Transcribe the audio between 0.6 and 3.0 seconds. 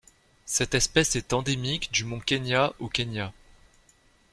espèce est endémique du mont Kenya au